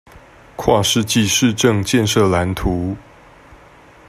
[0.55, 2.95] 跨世紀市政建設藍圖